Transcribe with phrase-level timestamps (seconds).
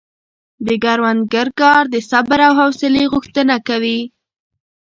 [0.65, 3.99] د کروندګر کار د صبر او حوصلې غوښتنه کوي.